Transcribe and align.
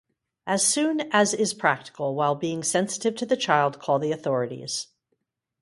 As 0.47 0.65
soon 0.65 1.01
as 1.11 1.31
is 1.31 1.53
practical, 1.53 2.15
while 2.15 2.33
being 2.33 2.63
sensitive 2.63 3.13
to 3.17 3.25
the 3.27 3.37
child, 3.37 3.77
call 3.77 3.99
the 3.99 4.11
authorities. 4.11 4.87